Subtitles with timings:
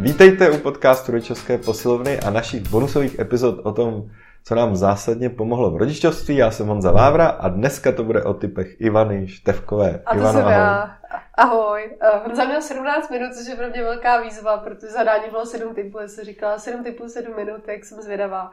[0.00, 4.10] Vítejte u podcastu Rodičovské posilovny a našich bonusových epizod o tom,
[4.44, 6.36] co nám zásadně pomohlo v rodičovství.
[6.36, 10.02] Já jsem Honza Vávra a dneska to bude o typech Ivany Števkové.
[10.06, 10.52] A to Ivano, jsem ahoj.
[10.52, 10.98] já.
[11.34, 11.90] Ahoj.
[12.02, 15.74] Uh, Honza měl 17 minut, což je pro mě velká výzva, protože zadání bylo 7
[15.74, 18.50] typů, já jsem říkala 7 typů, 7 minut, tak jsem zvědavá.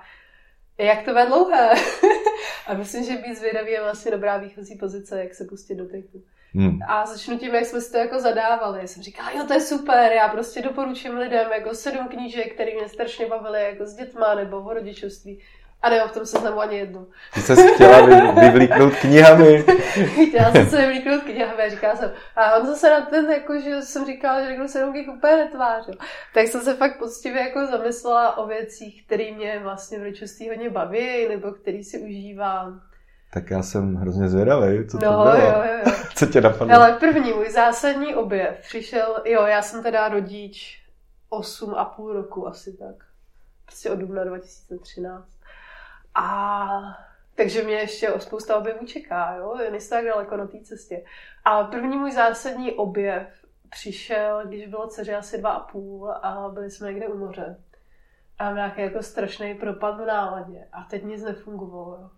[0.78, 1.70] Jak to bude dlouhé?
[2.68, 6.24] a myslím, že být zvědavý je vlastně dobrá výchozí pozice, jak se pustit do typu.
[6.58, 6.80] Hmm.
[6.88, 8.80] A začnu tím, jak jsme si to jako zadávali.
[8.82, 12.72] Já jsem říkala, jo, to je super, já prostě doporučím lidem jako sedm knížek, které
[12.76, 15.40] mě strašně bavily jako s dětma nebo o rodičovství.
[15.82, 17.08] A nemám v tom seznamu ani jednu.
[17.34, 19.64] Ty jsi chtěla vy, vyvlíknout knihami.
[20.30, 23.82] Chtěla jsem se vylíknout knihami a říkala jsem, a on zase na ten, jako, že
[23.82, 25.94] jsem říkala, že řeknu sedm knih úplně netvářil.
[26.34, 30.70] Tak jsem se fakt poctivě jako zamyslela o věcích, které mě vlastně v rodičovství hodně
[30.70, 32.82] baví, nebo který si užívám.
[33.34, 35.36] Tak já jsem hrozně zvědavý, co to No, bylo.
[35.36, 35.92] jo, jo, jo.
[36.16, 36.76] Co tě napadlo?
[36.76, 40.84] Ale první můj zásadní objev přišel, jo, já jsem teda rodič
[41.30, 42.96] 8 a půl roku asi tak.
[43.66, 45.28] Prostě od dubna 2013.
[46.16, 46.70] A
[47.36, 51.04] takže mě ještě o spousta objevů čeká, jo, nejste tak daleko na té cestě.
[51.46, 53.28] A první můj zásadní objev
[53.70, 57.58] přišel, když bylo dceři asi dva a půl a byli jsme někde u moře.
[58.40, 60.68] A nějaký jako strašný propad v náladě.
[60.72, 62.10] A teď nic nefungovalo, jo.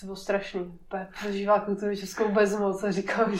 [0.00, 0.60] To bylo strašný.
[0.60, 3.34] Úplně prožívá kulturu českou bezmoc a říkám,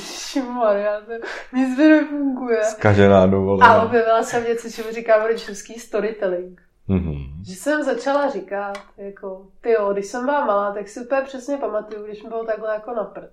[0.55, 1.13] Maria, to
[1.57, 2.65] nic mi nefunguje.
[2.65, 3.83] Zkažená A dovolená.
[3.83, 6.63] objevila jsem něco, čemu říkám rodičovský storytelling.
[6.89, 7.45] Mhm.
[7.47, 11.57] Že jsem začala říkat, jako, ty jo, když jsem byla malá, tak si úplně přesně
[11.57, 13.31] pamatuju, když mi bylo takhle jako na prd.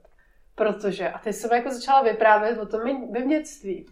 [0.56, 3.86] Protože, a teď jsem jako začala vyprávět o tom mým dětství.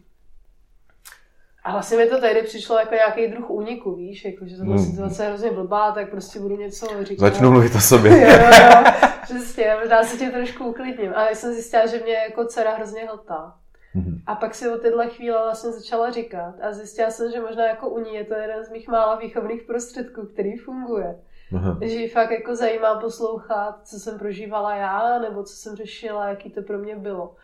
[1.64, 4.75] A vlastně mi to tehdy přišlo jako nějaký druh úniku, víš, jako, že to byla
[4.75, 4.86] Hmm.
[4.86, 7.22] situace hrozně blbá, tak prostě budu něco říkat.
[7.25, 8.11] Začnu mluvit o sobě.
[8.11, 8.92] jo, jo, jo,
[9.23, 11.14] přesně, možná se tě trošku uklidním.
[11.16, 13.55] Ale jsem zjistila, že mě jako dcera hrozně hltá.
[13.95, 14.22] Mhm.
[14.28, 17.89] A pak si o tyhle chvíle vlastně začala říkat a zjistila jsem, že možná jako
[17.89, 21.16] u ní je to jeden z mých mála výchovných prostředků, který funguje.
[21.55, 21.77] Aha.
[21.82, 26.49] Že ji fakt jako zajímá poslouchat, co jsem prožívala já, nebo co jsem řešila, jaký
[26.49, 27.36] to pro mě bylo.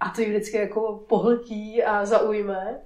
[0.00, 2.78] A to ji vždycky jako pohltí a zaujme.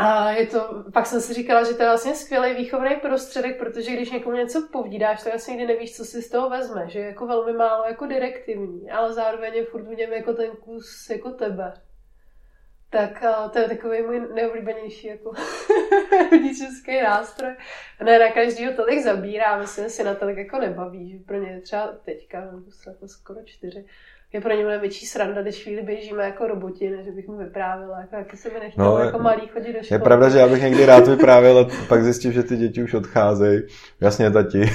[0.00, 3.92] A je to, pak jsem si říkala, že to je vlastně skvělý výchovný prostředek, protože
[3.92, 7.06] když někomu něco povídáš, tak vlastně nikdy nevíš, co si z toho vezme, že je
[7.06, 11.30] jako velmi málo jako direktivní, ale zároveň je furt v něm jako ten kus jako
[11.30, 11.72] tebe.
[12.90, 15.32] Tak a to je takový můj nejoblíbenější jako
[16.30, 17.56] rodičovský nástroj.
[18.04, 21.86] Ne na každýho tolik zabírá, myslím, si na tolik jako nebaví, že pro ně třeba
[22.04, 23.86] teďka, no, jako skoro čtyři,
[24.32, 28.00] je pro ně mnohem větší sranda, když chvíli běžíme jako roboti, než bych mu vyprávěla,
[28.00, 30.00] jako, jak se mi nechtělo No, jako malý chodit do Je školy.
[30.00, 33.62] pravda, že já bych někdy rád vyprávěl a pak zjistím, že ty děti už odcházejí.
[34.00, 34.62] Jasně, tati.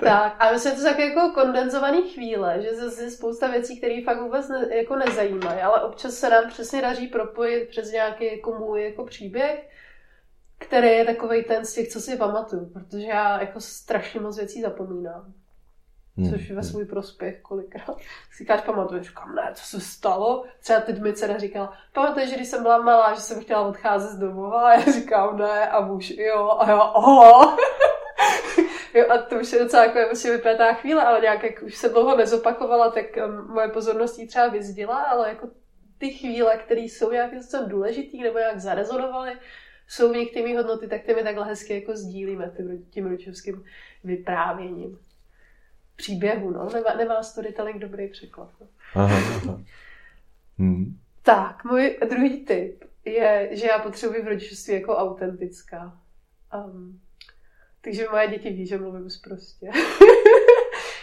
[0.00, 3.78] Tak, a myslím, že to jsou také jako kondenzované chvíle, že zase je spousta věcí,
[3.78, 8.24] které fakt vůbec ne, jako nezajímají, ale občas se nám přesně daří propojit přes nějaký
[8.36, 9.68] jako můj jako příběh,
[10.58, 14.62] který je takový ten z těch, co si pamatuju, protože já jako strašně moc věcí
[14.62, 15.32] zapomínám.
[16.30, 17.96] Což je ve svůj prospěch kolikrát.
[18.30, 20.44] Si říkáš, pamatuješ, říkám, ne, co se stalo?
[20.60, 24.10] Třeba teď mi dcera říkala, pamatuješ, že když jsem byla malá, že jsem chtěla odcházet
[24.10, 24.68] z domova?
[24.68, 27.56] A já říkám, ne, a muž, jo, a já, oho.
[28.94, 31.88] jo, a to už je docela jako prostě vypětá chvíle, ale nějak, jak už se
[31.88, 35.48] dlouho nezopakovala, tak um, moje pozornost jí třeba vyzdila, ale jako
[35.98, 39.32] ty chvíle, které jsou nějakým způsobem důležitý nebo nějak zarezonovaly,
[39.88, 43.64] jsou v nich ty hodnoty, tak ty my takhle hezky jako sdílíme tím, tím rodičovským
[44.04, 44.98] vyprávěním
[45.98, 46.68] příběhu, no.
[46.72, 48.50] Nemá, nemá storytelling dobrý překlad.
[48.60, 48.66] No.
[48.94, 49.60] Aha, aha.
[50.58, 50.98] Hmm.
[51.22, 55.98] Tak, můj druhý tip je, že já potřebuji v rodičovství jako autentická.
[56.54, 57.00] Um,
[57.80, 59.70] takže moje děti ví, že mluvím prostě.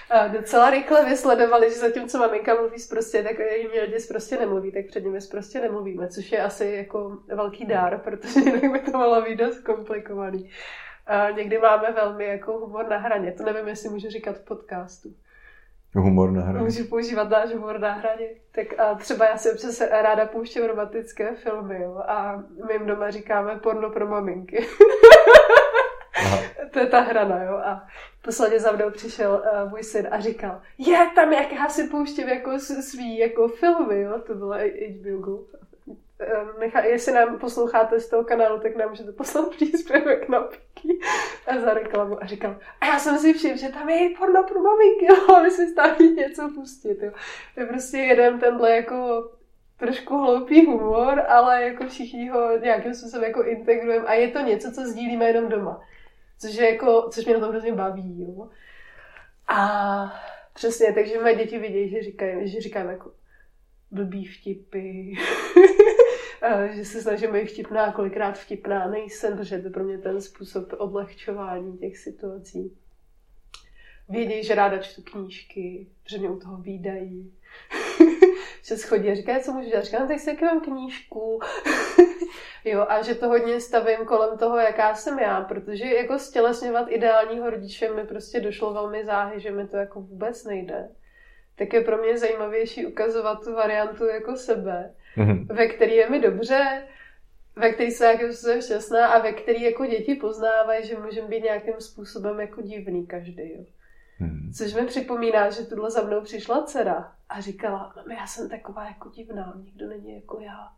[0.09, 4.85] A docela rychle vysledovali, že zatímco maminka mluví prostě, tak jiní lidi prostě nemluví, tak
[4.85, 9.21] před nimi prostě nemluvíme, což je asi jako velký dár, protože jinak by to mohlo
[9.21, 10.49] být dost komplikovaný.
[11.07, 15.09] A někdy máme velmi jako humor na hraně, to nevím, jestli můžu říkat v podcastu.
[15.95, 16.65] Humor na hraně.
[16.65, 18.27] Můžu používat náš humor na hraně.
[18.51, 23.11] Tak a třeba já si občas ráda pouštím romantické filmy, jo, a my jim doma
[23.11, 24.67] říkáme porno pro maminky.
[26.15, 26.37] Aha.
[26.71, 27.53] to je ta hrana, jo.
[27.53, 27.87] A
[28.21, 32.29] posledně za mnou přišel uh, můj syn a říkal, je tam, jak já si pouštím
[32.29, 34.19] jako svý jako filmy, jo.
[34.27, 35.39] To bylo HBO Go.
[36.19, 40.99] Eh, Nechá, jestli nám posloucháte z toho kanálu, tak nám můžete poslat příspěvek na Piky
[41.47, 42.23] a za reklamu.
[42.23, 45.35] A říkal, a já jsem si všiml, že tam je i porno pro maminky, jo,
[45.35, 47.11] a my si stále něco pustit, jo.
[47.57, 49.29] Je prostě jeden tenhle jako
[49.77, 54.71] trošku hloupý humor, ale jako všichni ho nějakým způsobem jako integrujeme a je to něco,
[54.71, 55.81] co sdílíme jenom doma.
[56.39, 58.49] Což, je jako, což mě na tom hrozně baví, jo.
[59.47, 60.13] A
[60.53, 63.11] přesně, takže moje děti vidějí, že říkají, že říkám jako
[63.91, 65.13] blbý vtipy.
[66.71, 71.77] že se snažím být vtipná, kolikrát vtipná nejsem, protože to pro mě ten způsob odlehčování
[71.77, 72.77] těch situací.
[74.09, 77.33] Vědějí, že ráda čtu knížky, že mě u toho výdají.
[78.63, 79.85] že schodí a říkají, co můžu dělat.
[79.85, 81.39] Říkám, no, tak si mám knížku.
[82.65, 87.49] jo, a že to hodně stavím kolem toho, jaká jsem já, protože jako stělesňovat ideálního
[87.49, 90.89] rodiče mi prostě došlo velmi záhy, že mi to jako vůbec nejde.
[91.55, 95.45] Tak je pro mě zajímavější ukazovat tu variantu jako sebe, mm-hmm.
[95.55, 96.83] ve který je mi dobře,
[97.55, 101.43] ve který se jako jsem šťastná a ve který jako děti poznávají, že můžeme být
[101.43, 103.51] nějakým způsobem jako divný každý.
[103.53, 103.65] Jo.
[104.17, 104.51] Hmm.
[104.57, 108.85] Což mi připomíná, že tuhle za mnou přišla dcera a říkala, mami, já jsem taková
[108.85, 110.71] jako divná, nikdo není jako já.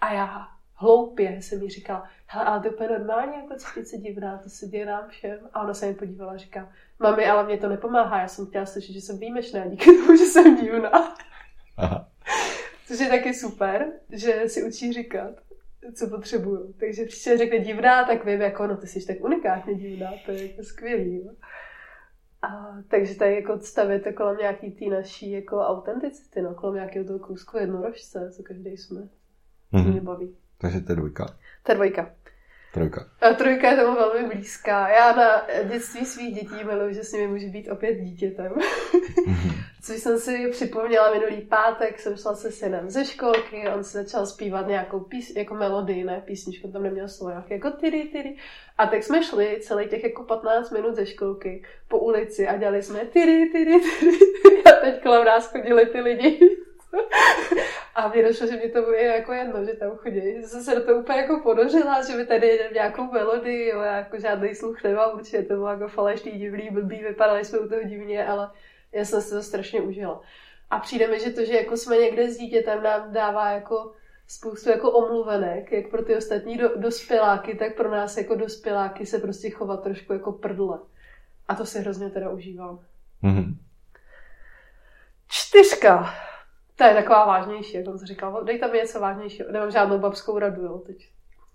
[0.00, 3.96] A já hloupě jsem mi říkala, hele, ale to je úplně normálně, jako cítit se
[3.98, 5.38] divná, to se děje nám všem.
[5.52, 8.66] A ona se mi podívala a říká, mami, ale mě to nepomáhá, já jsem chtěla
[8.66, 11.14] slyšet, že jsem výjimečná díky tomu, že jsem divná.
[11.76, 12.08] Aha.
[12.92, 15.34] Což je taky super, že si učí říkat,
[15.94, 16.74] co potřebuju.
[16.80, 20.50] Takže příště řekne divná, tak vím, jako, no ty jsi tak unikátně divná, to je
[20.50, 21.24] jako skvělý.
[21.24, 21.32] Jo?
[22.42, 27.18] A, takže tady jako stavět kolem nějaký té naší jako autenticity, no, kolem nějakého toho
[27.18, 29.00] kousku jednorožce, co každý jsme.
[29.72, 29.92] Mm-hmm.
[29.92, 30.36] Mě baví.
[30.58, 31.26] Takže to je dvojka.
[31.62, 32.14] To je dvojka.
[32.72, 33.06] Trojka.
[33.20, 34.88] A trojka je tomu velmi blízká.
[34.88, 38.52] Já na dětství svých dětí miluji, že s nimi může být opět dítětem.
[39.82, 44.26] Což jsem si připomněla minulý pátek, jsem šla se synem ze školky, on se začal
[44.26, 48.36] zpívat nějakou pís, jako melodii, ne písničku, tam neměl slovo, jako tyry, tyry.
[48.78, 52.82] A tak jsme šli celý těch jako 15 minut ze školky po ulici a dělali
[52.82, 54.18] jsme tyry, tyry, tyry.
[54.64, 56.38] A teď kolem nás chodili ty lidi.
[57.94, 60.40] A mě došlo, že mě to je jako jedno, že tam chodí.
[60.40, 63.80] Že jsem se do toho úplně jako ponořila, že mi tady jedem nějakou melodii, jo,
[63.80, 67.68] já jako žádný sluch nemám, určitě to bylo jako falešný, divný, blbý, vypadali jsme u
[67.68, 68.50] toho divně, ale
[68.92, 70.20] já jsem si to strašně užila.
[70.70, 73.92] A přijde mi, že to, že jako jsme někde s dítětem, nám dává jako
[74.26, 79.18] spoustu jako omluvenek, jak pro ty ostatní do, dospěláky, tak pro nás jako dospěláky se
[79.18, 80.78] prostě chovat trošku jako prdle.
[81.48, 82.80] A to si hrozně teda užívám.
[83.22, 83.56] Mm-hmm.
[85.28, 86.14] Čtyřka.
[86.76, 88.44] To je taková vážnější, jak jsem říkal.
[88.44, 89.52] Dej tam něco vážnějšího.
[89.52, 90.96] Nemám žádnou babskou radu, jo, teď.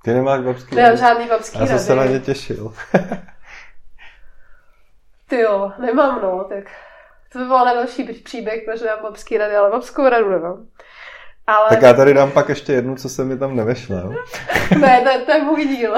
[0.03, 0.99] Ty nemáš babský Nemám rady?
[0.99, 1.59] žádný babský.
[1.59, 2.73] Já jsem se na ně těšil.
[5.29, 6.63] Ty jo, nemám, no, tak
[7.33, 10.67] to by bylo další příběh, protože mám babský rady, ale babskou radu nemám.
[11.47, 11.69] Ale...
[11.69, 13.95] Tak já tady dám pak ještě jednu, co se mi tam nevešla.
[14.79, 15.93] ne, to, to je můj díl.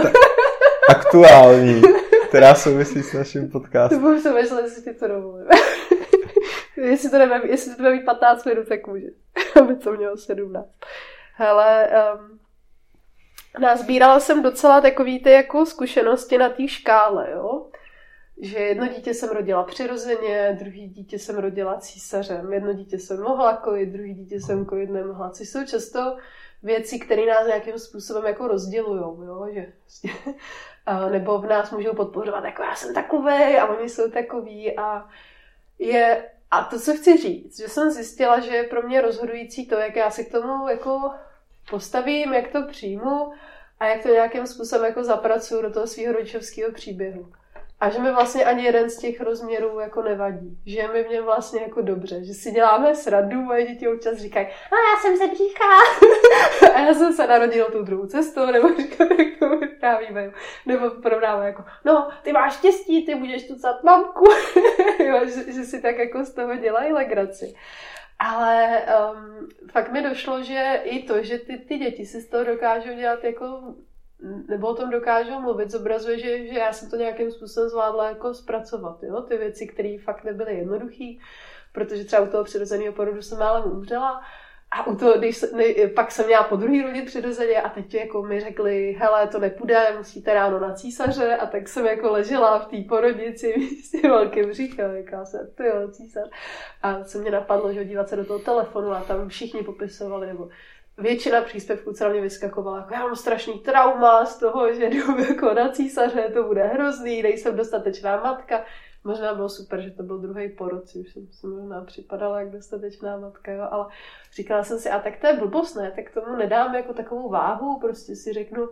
[0.89, 1.81] Aktuální,
[2.29, 3.99] která souvisí s naším podcastem.
[3.99, 5.47] To budu se vešla, jestli ti to dovolím.
[6.81, 9.07] Jestli, to nebude, jestli to bude mít 15 minut, tak může.
[9.61, 10.69] Aby to mělo 17.
[11.33, 12.39] Hele, um,
[13.61, 17.69] nazbírala jsem docela takový ty jako zkušenosti na té škále, jo
[18.41, 23.57] že jedno dítě jsem rodila přirozeně, druhý dítě jsem rodila císařem, jedno dítě jsem mohla
[23.57, 26.17] kojit, druhý dítě jsem kojit nemohla, což jsou často
[26.63, 30.09] věci, které nás nějakým způsobem jako rozdělují, jo, že prostě,
[31.11, 35.09] nebo v nás můžou podporovat, jako já jsem takový a oni jsou takový a
[35.79, 39.75] je, a to, co chci říct, že jsem zjistila, že je pro mě rozhodující to,
[39.75, 41.11] jak já se k tomu jako
[41.69, 43.33] postavím, jak to přijmu
[43.79, 47.31] a jak to nějakým způsobem jako zapracuju do toho svého rodičovského příběhu.
[47.79, 50.57] A že mi vlastně ani jeden z těch rozměrů jako nevadí.
[50.65, 52.23] Že mi v něm vlastně jako dobře.
[52.23, 55.65] Že si děláme srandu, moje děti občas říkají, a já jsem se břícha.
[56.75, 59.49] a já jsem se narodila tou druhou cestou, nebo říkají, jak to.
[60.65, 64.25] Nebo porovnáme jako, no, ty máš štěstí, ty budeš tucat mamku.
[65.25, 67.55] že, že, si tak jako z toho dělají legraci.
[68.19, 72.43] Ale um, fakt mi došlo, že i to, že ty, ty děti si z toho
[72.43, 73.45] dokážou dělat jako
[74.47, 78.33] nebo o tom dokážou mluvit, zobrazuje, že, že já jsem to nějakým způsobem zvládla jako
[78.33, 79.21] zpracovat, jo?
[79.21, 81.13] ty věci, které fakt nebyly jednoduché,
[81.71, 84.21] protože třeba u toho přirozeného porodu jsem málem umřela
[84.71, 88.23] a u toho, když ne, pak jsem měla po druhý rodit přirozeně a teď jako
[88.23, 92.65] mi řekli, hele, to nepůjde, musíte ráno na císaře a tak jsem jako ležela v
[92.65, 96.29] té porodnici s tím velkým břichem, jaká se, ty jo, císař.
[96.83, 100.49] A co mě napadlo, že dívat se do toho telefonu a tam všichni popisovali, nebo
[100.99, 105.19] většina příspěvků, co na mě vyskakovala, jako já mám strašný trauma z toho, že jdu
[105.29, 108.65] jako na císaře, to bude hrozný, nejsem dostatečná matka.
[109.03, 113.17] Možná bylo super, že to byl druhý porod, už jsem si možná připadala jak dostatečná
[113.17, 113.85] matka, jo, ale
[114.35, 117.79] říkala jsem si, a tak to je blbost, ne, tak tomu nedám jako takovou váhu,
[117.79, 118.69] prostě si řeknu,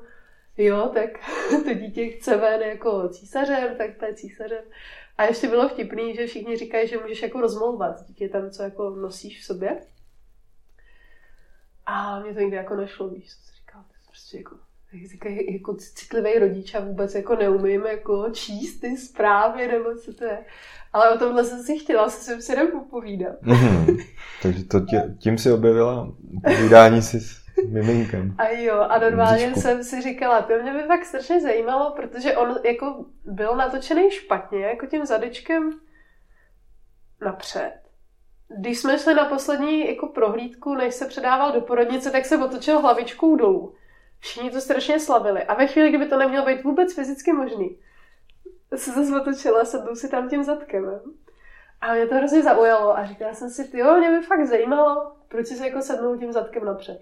[0.57, 1.10] jo, tak
[1.63, 4.63] to dítě chce ven jako císařem, tak to je císařem.
[5.17, 8.89] A ještě bylo vtipný, že všichni říkají, že můžeš jako rozmlouvat s dítětem, co jako
[8.89, 9.81] nosíš v sobě.
[11.88, 14.56] A mě to nikdy jako nešlo, víš, co jsi říkal, to je prostě jako
[15.12, 20.24] říkají, jako citlivý rodič a vůbec jako neumím jako číst ty zprávy nebo co to
[20.24, 20.46] je.
[20.94, 23.41] Ale o tomhle jsem si chtěla se svým synem popovídat.
[23.41, 24.06] Mm-hmm.
[24.41, 26.13] Takže to tě, tím si objevila
[26.44, 28.36] povídání si s Miminkem.
[28.38, 29.62] A jo, a normálně Bříšku.
[29.62, 34.65] jsem si říkala, to mě by fakt strašně zajímalo, protože on jako byl natočený špatně,
[34.65, 35.79] jako tím zadečkem
[37.22, 37.87] napřed.
[38.60, 42.80] Když jsme šli na poslední jako prohlídku, než se předával do porodnice, tak se otočil
[42.80, 43.74] hlavičkou dolů.
[44.20, 45.44] Všichni to strašně slavili.
[45.44, 47.77] A ve chvíli, kdyby to nemělo být vůbec fyzicky možný,
[48.75, 51.00] se zase otočila a sednu si tam tím zadkem.
[51.82, 55.12] A mě to hrozně zaujalo a říkala jsem si, ty jo, mě by fakt zajímalo,
[55.27, 57.00] proč si jako sednou tím zadkem napřed.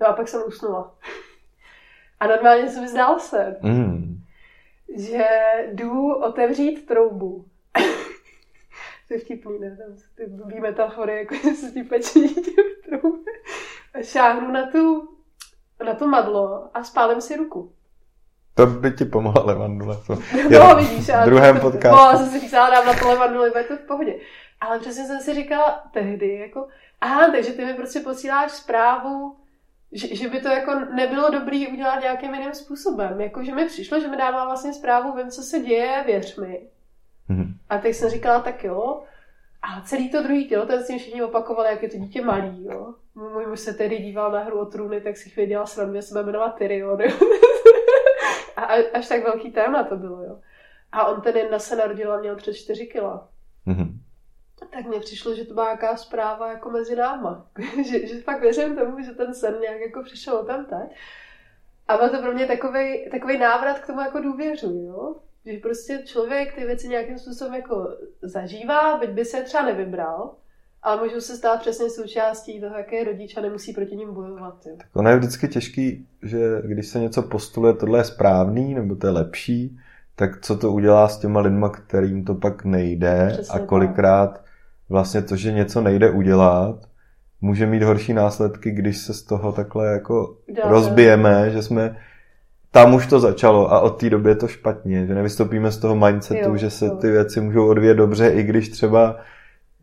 [0.00, 0.94] No a pak jsem usnula.
[2.20, 4.16] A normálně se mi zdál se, Mm.
[4.96, 5.24] že
[5.72, 7.44] jdu otevřít troubu.
[9.08, 9.76] To je vtipný, ne?
[9.76, 12.36] Tam ty blbý metafory, jako že se ti pečí
[14.02, 15.08] šáhnu na tu,
[15.84, 17.72] na to madlo a spálím si ruku.
[18.54, 19.96] To by ti pomohla levandule.
[20.06, 20.14] To.
[20.58, 21.96] No, vidíš, v druhém podcastu.
[21.96, 24.14] No, já jsem si říkala, dám na to levanduli, bude to v pohodě.
[24.60, 26.68] Ale přesně jsem si říkala tehdy, jako,
[27.00, 29.36] aha, takže ty mi prostě posíláš zprávu,
[29.92, 33.20] že, že by to jako nebylo dobrý udělat nějakým jiným způsobem.
[33.20, 36.68] Jako, že mi přišlo, že mi dává vlastně zprávu, vím, co se děje, věř mi.
[37.28, 37.54] Mhm.
[37.68, 39.02] A teď jsem říkala, tak jo.
[39.62, 42.64] A celý to druhý tělo, ten s tím všichni opakovali, jak je to dítě malý,
[42.64, 42.94] jo.
[43.14, 46.02] Můj muž se tedy díval na hru o trůny, tak si chvíli dělal srandu, že
[46.02, 47.16] se jmenovat Tyrion, jo.
[48.56, 48.62] A
[48.94, 50.40] až tak velký téma to bylo, jo.
[50.92, 53.28] A on ten jedna se narodil a měl přes 4 kila.
[53.66, 54.00] Mhm.
[54.70, 57.46] Tak mně přišlo, že to byla nějaká zpráva jako mezi náma.
[57.90, 60.98] že, že fakt věřím tomu, že ten sen nějak jako přišel tam teď.
[61.88, 65.14] A byl to pro mě takový, takový návrat k tomu jako důvěřu, jo.
[65.46, 67.88] Že prostě člověk ty věci nějakým způsobem jako
[68.22, 70.34] zažívá, byť by se třeba nevybral,
[70.82, 74.54] ale můžou se stát přesně součástí toho, jaké rodič a nemusí proti ním bojovat.
[74.66, 74.76] Jo.
[74.94, 79.12] Ono je vždycky těžký, že když se něco postuluje, tohle je správný, nebo to je
[79.12, 79.78] lepší,
[80.16, 83.68] tak co to udělá s těma lidma, kterým to pak nejde Přesně a tak.
[83.68, 84.44] kolikrát
[84.88, 86.76] vlastně to, že něco nejde udělat,
[87.40, 91.96] může mít horší následky, když se z toho takhle jako Uděláte- rozbijeme, že jsme
[92.82, 95.96] tam už to začalo a od té doby je to špatně, že nevystoupíme z toho
[95.96, 96.96] mindsetu, Jo, že se jo.
[96.96, 99.16] ty věci můžou odvíjet dobře, i když třeba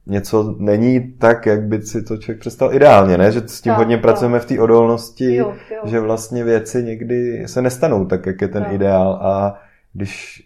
[0.05, 3.31] něco není tak, jak by si to člověk představil ideálně, ne?
[3.31, 4.01] Že s tím Tak, hodně tak.
[4.01, 5.81] pracujeme v té odolnosti, Jo, jo.
[5.83, 8.73] že vlastně věci někdy se nestanou tak, jak je ten Tak.
[8.73, 9.59] ideál a
[9.93, 10.43] když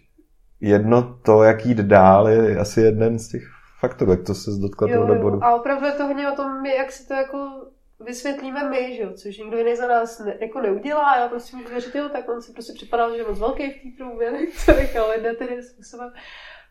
[0.60, 3.42] jedno to, jak jít dál, je asi jeden z těch
[3.80, 5.22] faktorů, jak to se dotkla Jo, tohohle jo.
[5.22, 5.44] bodu.
[5.44, 7.38] A opravdu je to hodně o tom, jak si to jako
[8.00, 11.16] vysvětlíme my, že jo, což nikdo jiný za nás ne, jako neudělá.
[11.16, 13.98] Já prostě můžu věřit, jo, tak on si prostě připadal, že je moc velký v
[13.98, 14.04] té
[14.54, 16.12] tak to nechal jde tedy způsobem.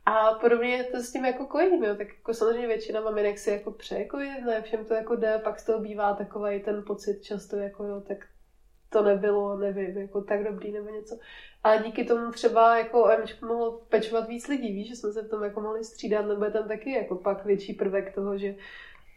[0.05, 3.49] A podobně je to s tím jako kojením, jo, tak jako samozřejmě většina maminek si
[3.49, 7.23] jako přeje kojit, ne všem to jako jde, pak z toho bývá takový ten pocit
[7.23, 8.17] často jako jo, tak
[8.89, 11.17] to nebylo, nevím, jako tak dobrý nebo něco.
[11.63, 15.21] A díky tomu třeba jako o Emičku mohlo pečovat víc lidí, víš, že jsme se
[15.21, 18.55] v tom jako mohli střídat, nebo je tam taky jako pak větší prvek toho, že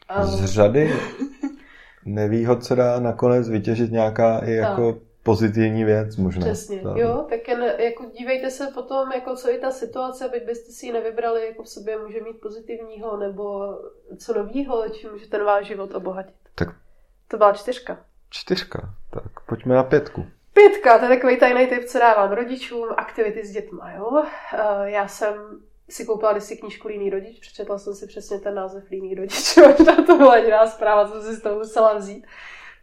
[0.09, 0.93] a- Z řady
[2.05, 6.41] nevýhod se dá nakonec vytěžit nějaká i jako pozitivní věc možná.
[6.47, 6.97] Přesně, Tak.
[6.97, 10.87] jo, tak jen, jako dívejte se potom, jako co je ta situace, byť byste si
[10.87, 13.75] ji nevybrali, jako v sobě může mít pozitivního, nebo
[14.19, 16.35] co novýho, čím může ten váš život obohatit.
[16.55, 16.69] Tak
[17.29, 17.99] To byla čtyřka.
[18.31, 18.95] čtyřka.
[19.11, 20.27] Tak pojďme na pětku.
[20.53, 24.23] Pětka, to je takový tajný tip, co dávám rodičům, aktivity s dětma, jo.
[24.55, 25.35] Eh, Já jsem
[25.91, 29.97] si koupila kdysi knížku Líný rodič, přečetla jsem si přesně ten název Líný rodič, možná
[29.97, 32.27] to byla jediná zpráva, co si z toho musela vzít.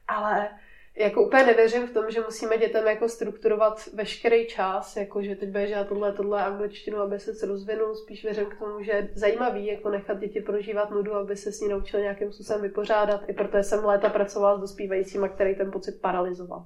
[0.07, 0.49] Ale
[0.97, 5.49] jako úplně nevěřím v tom, že musíme dětem jako strukturovat veškerý čas, jako že teď
[5.49, 9.89] bude tohle, tohle angličtinu, aby se rozvinul, spíš věřím k tomu, že je zajímavý jako
[9.89, 13.85] nechat děti prožívat nudu, aby se s ní naučili nějakým způsobem vypořádat, i protože jsem
[13.85, 16.65] léta pracovala s dospívajícíma, který ten pocit paralizoval.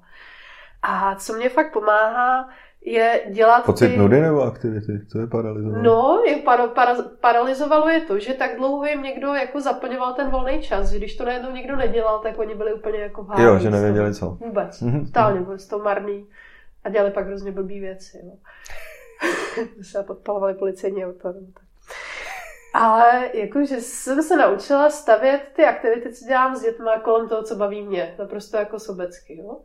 [0.81, 2.49] A co mě fakt pomáhá,
[2.85, 3.97] je dělat Pocit ty...
[3.97, 4.99] nudy nebo aktivity?
[5.11, 5.83] Co je paralizované?
[5.83, 10.29] No, je para, para, paralizovalo je to, že tak dlouho jim někdo jako zaplňoval ten
[10.29, 13.45] volný čas, že když to najednou někdo nedělal, tak oni byli úplně jako v háji
[13.45, 14.25] Jo, že nevěděli co.
[14.29, 15.05] Vůbec, Mhm.
[15.05, 16.27] totálně byli toho marný
[16.83, 18.21] a dělali pak hrozně blbý věci.
[18.23, 18.31] Jo.
[19.81, 21.33] se podpalovali policejní auto.
[22.73, 27.55] Ale jakože jsem se naučila stavět ty aktivity, co dělám s dětma kolem toho, co
[27.55, 28.15] baví mě.
[28.19, 29.57] Naprosto jako sobecky, jo.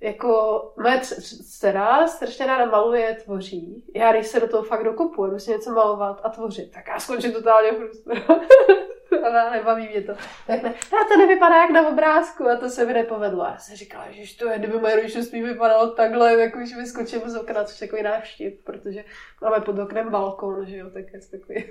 [0.00, 3.84] Jako moje dce- dcera strašně ráda maluje, tvoří.
[3.94, 7.32] Já když se do toho fakt dokopu, si něco malovat a tvořit, tak já skončím
[7.32, 8.44] totálně frustrovaná.
[9.24, 10.12] Ale nebaví mě to.
[10.46, 13.44] Tak ne, "A to nevypadá jak na obrázku a to se mi nepovedlo.
[13.44, 17.36] Já jsem říkala, že to je, kdyby moje rodičovství vypadalo takhle, jako když vyskočím z
[17.36, 19.04] okna, což je takový návštěv, protože
[19.42, 21.64] máme pod oknem balkon, že jo, tak je takový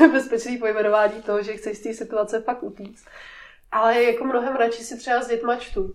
[0.12, 3.06] bezpečný pojmenování toho, že chceš z té situace fakt utíct.
[3.72, 5.92] Ale jako mnohem radši si třeba s dětma čtu.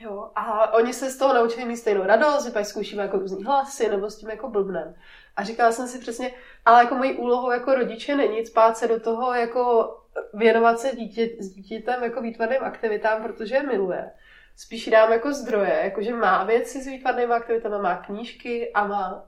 [0.00, 3.44] Jo, a oni se z toho naučili mít stejnou radost, že pak zkoušíme jako různý
[3.44, 4.94] hlasy, nebo s tím jako blbnem.
[5.36, 6.30] A říkala jsem si přesně,
[6.64, 9.96] ale jako mojí úlohou jako rodiče není spát se do toho jako
[10.34, 14.10] věnovat se dítě, s dítětem jako výtvarným aktivitám, protože je miluje.
[14.56, 19.24] spíš dám jako zdroje, jakože má věci s výtvarnými aktivitami, má knížky a má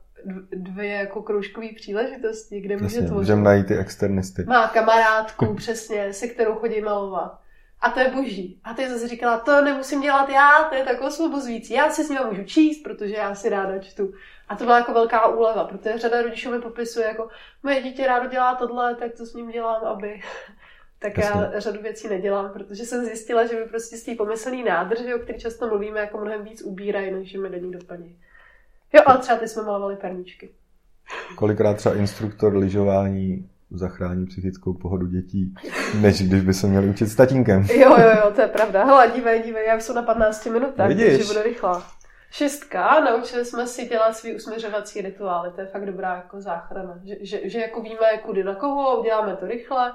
[0.50, 3.12] dvě jako kroužkové příležitosti, kde může tvořit.
[3.12, 4.44] Můžeme najít ty externisty.
[4.44, 7.40] Má kamarádku, přesně, se kterou chodí malovat.
[7.80, 8.61] A to je boží.
[8.64, 11.75] A ty zase říkala, to nemusím dělat já, to je tak osvobozující.
[11.75, 14.12] Já si s ním můžu číst, protože já si ráda čtu.
[14.49, 17.28] A to byla jako velká úleva, protože řada rodičů mi popisuje jako,
[17.62, 20.20] moje dítě rádo dělá tohle, tak to s ním dělám, aby...
[20.99, 21.40] tak Jasně.
[21.40, 25.18] já řadu věcí nedělám, protože jsem zjistila, že mi prostě z té pomyslný nádrže, o
[25.18, 28.18] který často mluvíme, jako mnohem víc ubírají, než mi do ní doplní.
[28.92, 30.50] Jo, ale třeba ty jsme malovali perníčky.
[31.35, 35.54] Kolikrát třeba instruktor lyžování zachrání psychickou pohodu dětí,
[36.00, 37.66] než když by se měli učit s tatínkem.
[37.75, 38.84] Jo, jo, jo, to je pravda.
[38.84, 41.87] Hele, dívej, dívej, já jsem na 15 minutách, takže budu rychlá.
[42.30, 47.00] Šestka, naučili jsme si dělat svý usměřovací rituály, to je fakt dobrá jako záchrana.
[47.04, 49.94] Že, že, že jako víme, kudy na koho, uděláme to rychle.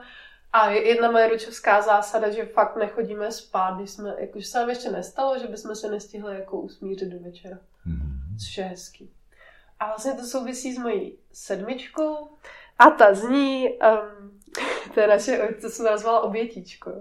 [0.54, 4.92] A jedna moje ručovská zásada, že fakt nechodíme spát, když jsme, jakože se nám ještě
[4.92, 7.58] nestalo, že bychom se nestihli jako usmířit do večera.
[7.88, 8.38] Mm-hmm.
[8.40, 9.10] Což je hezký.
[9.80, 12.30] A vlastně to souvisí s mojí sedmičkou.
[12.80, 14.40] A ta zní, um,
[14.94, 16.92] to je naše, to jsem nazvala obětičko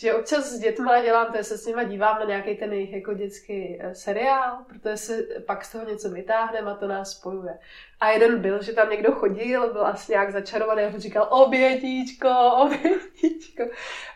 [0.00, 3.14] že občas s dětma dělám, to se s nima dívám na nějaký ten jejich jako
[3.14, 7.58] dětský eh, seriál, protože se pak z toho něco vytáhneme a to nás spojuje.
[8.00, 12.28] A jeden byl, že tam někdo chodil, byl asi nějak začarovaný a říkal obětíčko,
[12.62, 13.62] obětíčko.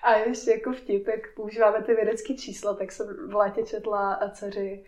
[0.02, 4.85] A ještě jako vtip, jak používáme ty vědecké čísla, tak jsem v létě četla dceři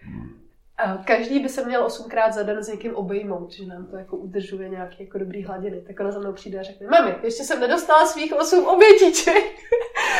[1.05, 4.69] Každý by se měl osmkrát za den s někým obejmout, že nám to jako udržuje
[4.69, 5.81] nějaký jako dobrý hladiny.
[5.87, 9.45] Tak ona za mnou přijde a řekne, mami, ještě jsem nedostala svých osm obětiček.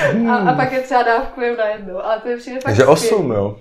[0.01, 0.31] Hmm.
[0.31, 2.05] A, a, pak je třeba dávkujem na jednu.
[2.05, 3.57] Ale to je přijde fakt Takže osm, jo?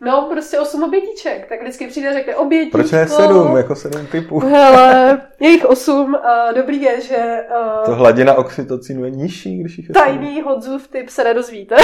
[0.00, 1.48] No, prostě osm obětiček.
[1.48, 2.78] Tak vždycky přijde a řekne obětičko.
[2.78, 4.38] Proč ne sedm, jako sedm typů?
[4.40, 6.14] Hele, je jich osm.
[6.14, 7.44] Uh, dobrý je, že...
[7.50, 11.76] Uh, to hladina oxytocinu je nižší, když jich je Tajný Hodzův typ se nedozvíte.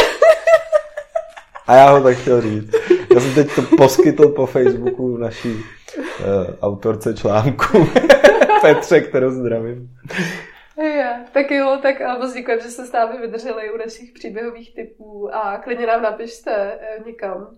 [1.67, 2.75] A já ho tak chtěl říct.
[3.15, 5.65] Já jsem teď to poskytl po Facebooku naší uh,
[6.63, 7.79] autorce článku
[8.63, 9.91] Petře, kterou zdravím.
[10.83, 15.35] Je, tak jo, tak moc děkujeme, že jste s námi vydrželi u našich příběhových typů
[15.35, 17.57] a klidně nám napište uh, někam,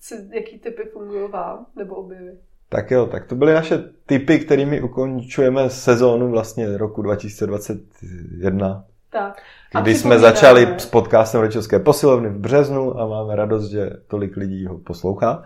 [0.00, 2.38] co, jaký typy fungují vám, nebo objevy.
[2.68, 8.84] Tak jo, tak to byly naše typy, kterými ukončujeme sezónu vlastně roku 2021.
[9.14, 9.42] Tak.
[9.82, 14.66] Kdy jsme začali s podcastem Rodičovské posilovny v březnu a máme radost, že tolik lidí
[14.66, 15.42] ho poslouchá.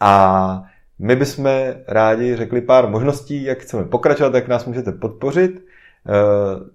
[0.00, 0.62] A
[0.98, 1.50] my bychom
[1.86, 5.66] rádi řekli pár možností, jak chceme pokračovat, jak nás můžete podpořit.
[6.08, 6.70] Eh,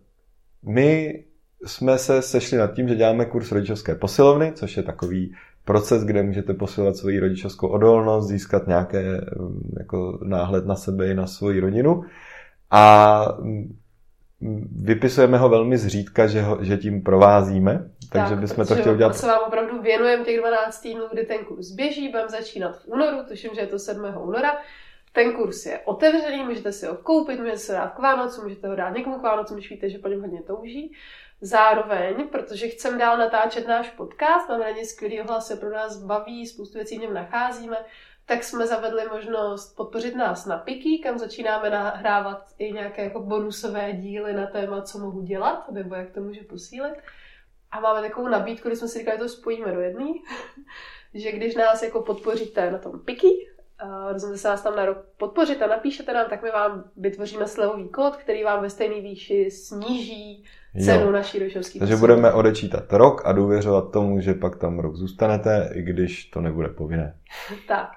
[0.64, 1.24] my
[1.66, 6.24] jsme se sešli nad tím, že děláme kurz rodičovské posilovny, což je takový proces, kde
[6.24, 11.60] můžete posilovat svoji rodičovskou odolnost, získat nějaké mm, jako náhled na sebe i na svoji
[11.60, 12.04] rodinu.
[12.72, 13.26] A
[14.72, 19.16] vypisujeme ho velmi zřídka, že, ho, že tím provázíme, takže tak, bychom to chtěli udělat.
[19.16, 23.18] se vám opravdu věnujeme těch 12 týdnů, kdy ten kurz běží, budeme začínat v únoru,
[23.28, 24.06] tuším, že je to 7.
[24.18, 24.58] února.
[25.14, 28.68] Ten kurz je otevřený, můžete si ho koupit, můžete si ho dát k Vánocu, můžete
[28.68, 30.94] ho dát někomu k Vánocu, když víte, že po něm hodně touží.
[31.42, 35.98] Zároveň, protože chceme dál natáčet náš podcast, máme na ně skvělý ohlas, se pro nás
[35.98, 37.78] baví, spoustu věcí v něm nacházíme,
[38.26, 43.94] tak jsme zavedli možnost podpořit nás na Piki, kam začínáme nahrávat i nějaké jako bonusové
[43.94, 46.96] díly na téma, co mohu dělat, nebo jak to může posílit.
[47.72, 50.08] A máme takovou nabídku, kdy jsme si říkali, že to spojíme do jedné,
[51.14, 53.50] že když nás jako podpoříte na tom Piki,
[54.12, 57.90] rozumíte se nás tam na rok podpořit a napíšete nám, tak my vám vytvoříme slevový
[57.90, 60.46] kód, který vám ve stejné výši sníží
[60.82, 61.12] cenu jo.
[61.12, 65.82] naší rodičovské Takže budeme odečítat rok a důvěřovat tomu, že pak tam rok zůstanete, i
[65.82, 67.18] když to nebude povinné.
[67.68, 67.92] tak.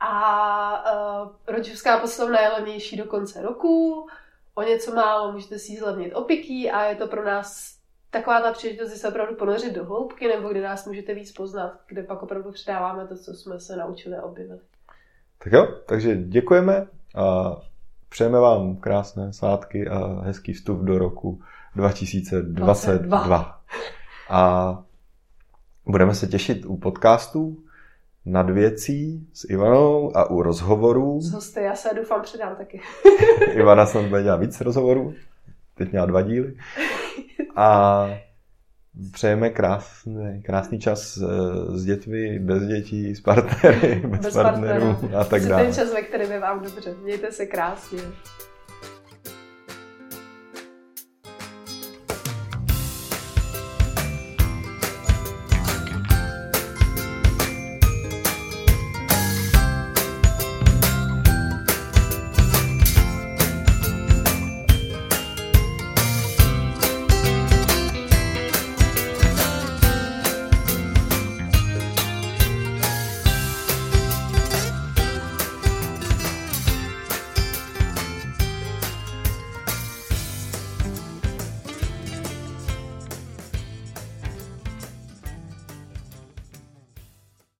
[0.00, 4.06] A uh, rodičovská poslovna je levnější do konce roku,
[4.54, 7.78] o něco málo můžete si ji zlevnit opiký a je to pro nás
[8.10, 12.02] taková ta příležitost, se opravdu ponořit do hloubky, nebo kde nás můžete víc poznat, kde
[12.02, 14.60] pak opravdu předáváme to, co jsme se naučili a objevili.
[15.38, 17.56] Tak jo, takže děkujeme a
[18.08, 21.42] přejeme vám krásné svátky a hezký vstup do roku
[21.76, 22.64] 2022.
[22.64, 23.60] 22.
[24.30, 24.82] A
[25.86, 27.56] budeme se těšit u podcastů
[28.26, 31.20] nad věcí s Ivanou a u rozhovorů.
[31.20, 32.80] S hosty, já se doufám předám taky.
[33.52, 35.14] Ivana snad bude dělat víc rozhovorů.
[35.74, 36.56] Teď měla dva díly.
[37.56, 38.08] A
[39.12, 45.24] přejeme krásný, krásný čas eh, s dětmi, bez dětí, s partnery, bez, bez partnerů a
[45.24, 45.64] tak dále.
[45.64, 46.94] ten čas, ve kterém je vám dobře.
[47.02, 47.98] Mějte se krásně.